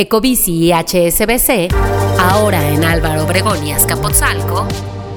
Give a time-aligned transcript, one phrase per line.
[0.00, 1.74] Ecobici y HSBC,
[2.18, 4.66] ahora en Álvaro Obregón y Azcapotzalco,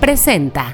[0.00, 0.72] presenta...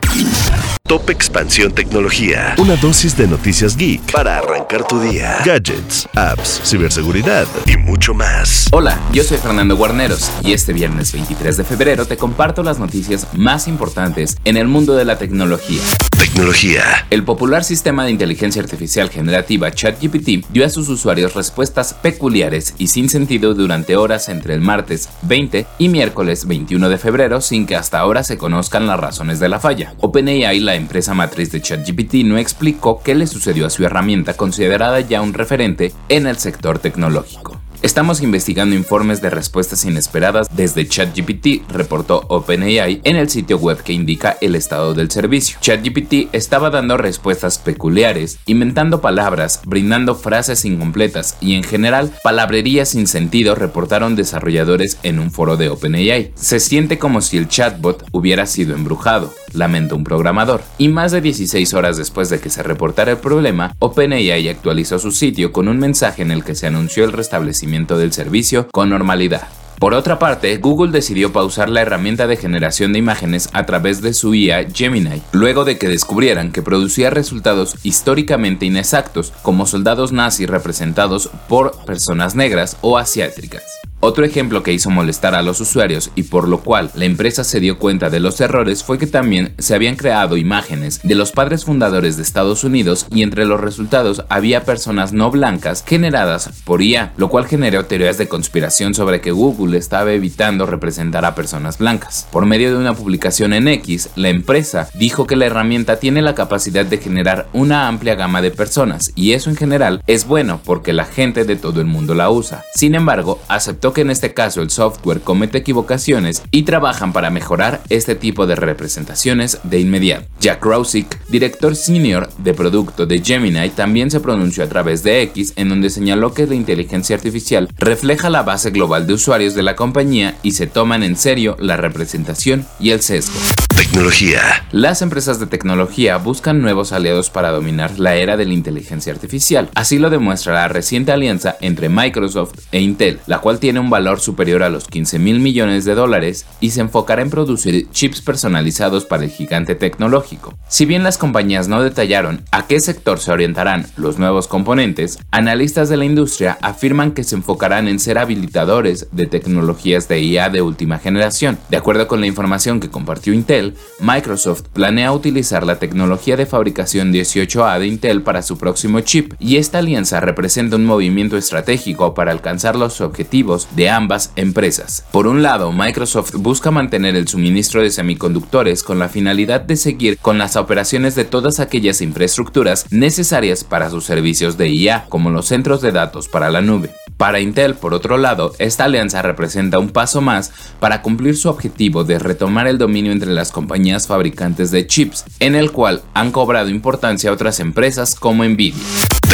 [0.86, 2.54] Top Expansión Tecnología.
[2.58, 5.38] Una dosis de noticias geek para arrancar tu día.
[5.42, 8.68] Gadgets, apps, ciberseguridad y mucho más.
[8.70, 13.26] Hola, yo soy Fernando Guarneros y este viernes 23 de febrero te comparto las noticias
[13.32, 15.80] más importantes en el mundo de la tecnología.
[16.24, 17.06] Tecnología.
[17.10, 22.86] El popular sistema de inteligencia artificial generativa ChatGPT dio a sus usuarios respuestas peculiares y
[22.86, 27.76] sin sentido durante horas entre el martes 20 y miércoles 21 de febrero sin que
[27.76, 29.92] hasta ahora se conozcan las razones de la falla.
[30.00, 35.00] OpenAI, la empresa matriz de ChatGPT, no explicó qué le sucedió a su herramienta considerada
[35.00, 37.60] ya un referente en el sector tecnológico.
[37.84, 43.92] Estamos investigando informes de respuestas inesperadas desde ChatGPT, reportó OpenAI en el sitio web que
[43.92, 45.58] indica el estado del servicio.
[45.60, 53.06] ChatGPT estaba dando respuestas peculiares, inventando palabras, brindando frases incompletas y en general palabrerías sin
[53.06, 56.32] sentido, reportaron desarrolladores en un foro de OpenAI.
[56.36, 60.62] Se siente como si el chatbot hubiera sido embrujado, lamentó un programador.
[60.78, 65.10] Y más de 16 horas después de que se reportara el problema, OpenAI actualizó su
[65.10, 69.48] sitio con un mensaje en el que se anunció el restablecimiento del servicio con normalidad.
[69.78, 74.14] Por otra parte, Google decidió pausar la herramienta de generación de imágenes a través de
[74.14, 80.48] su IA Gemini, luego de que descubrieran que producía resultados históricamente inexactos, como soldados nazis
[80.48, 83.64] representados por personas negras o asiáticas.
[84.06, 87.58] Otro ejemplo que hizo molestar a los usuarios y por lo cual la empresa se
[87.58, 91.64] dio cuenta de los errores fue que también se habían creado imágenes de los padres
[91.64, 97.14] fundadores de Estados Unidos y entre los resultados había personas no blancas generadas por IA,
[97.16, 102.28] lo cual generó teorías de conspiración sobre que Google estaba evitando representar a personas blancas.
[102.30, 106.34] Por medio de una publicación en X, la empresa dijo que la herramienta tiene la
[106.34, 110.92] capacidad de generar una amplia gama de personas y eso en general es bueno porque
[110.92, 112.64] la gente de todo el mundo la usa.
[112.74, 117.82] Sin embargo, aceptó que en este caso el software comete equivocaciones y trabajan para mejorar
[117.88, 120.26] este tipo de representaciones de inmediato.
[120.40, 125.54] Jack Rosick, director senior de producto de Gemini, también se pronunció a través de X
[125.56, 129.76] en donde señaló que la inteligencia artificial refleja la base global de usuarios de la
[129.76, 133.38] compañía y se toman en serio la representación y el sesgo.
[133.76, 134.64] Tecnología.
[134.70, 139.68] Las empresas de tecnología buscan nuevos aliados para dominar la era de la inteligencia artificial.
[139.74, 144.20] Así lo demuestra la reciente alianza entre Microsoft e Intel, la cual tiene un valor
[144.20, 149.06] superior a los 15 mil millones de dólares y se enfocará en producir chips personalizados
[149.06, 150.56] para el gigante tecnológico.
[150.68, 155.88] Si bien las compañías no detallaron a qué sector se orientarán los nuevos componentes, analistas
[155.88, 160.62] de la industria afirman que se enfocarán en ser habilitadores de tecnologías de IA de
[160.62, 161.58] última generación.
[161.70, 163.63] De acuerdo con la información que compartió Intel,
[164.00, 169.56] Microsoft planea utilizar la tecnología de fabricación 18A de Intel para su próximo chip, y
[169.56, 175.04] esta alianza representa un movimiento estratégico para alcanzar los objetivos de ambas empresas.
[175.12, 180.18] Por un lado, Microsoft busca mantener el suministro de semiconductores con la finalidad de seguir
[180.18, 185.46] con las operaciones de todas aquellas infraestructuras necesarias para sus servicios de IA, como los
[185.46, 186.90] centros de datos para la nube.
[187.16, 192.04] Para Intel, por otro lado, esta alianza representa un paso más para cumplir su objetivo
[192.04, 196.70] de retomar el dominio entre las compañías fabricantes de chips, en el cual han cobrado
[196.70, 198.82] importancia otras empresas como Nvidia.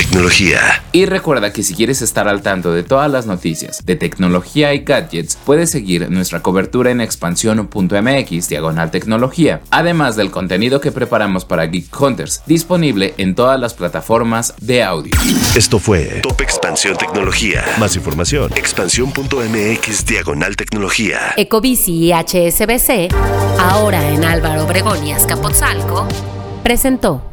[0.00, 0.82] Tecnología.
[0.92, 4.78] Y recuerda que si quieres estar al tanto de todas las noticias de tecnología y
[4.78, 11.66] gadgets, puedes seguir nuestra cobertura en expansión.mx diagonal tecnología, además del contenido que preparamos para
[11.66, 15.12] Geek Hunters, disponible en todas las plataformas de audio.
[15.54, 17.62] Esto fue Top Expansión Tecnología.
[17.78, 21.34] Más información, expansión.mx diagonal tecnología.
[21.36, 23.14] Ecobici y HSBC,
[23.58, 26.08] ahora en Álvaro Obregón y Azcapotzalco,
[26.62, 27.29] presentó.